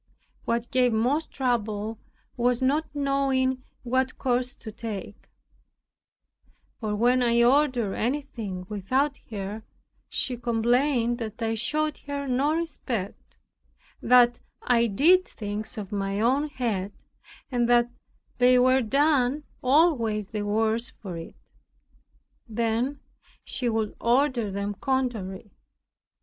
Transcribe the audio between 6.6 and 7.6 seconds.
for when I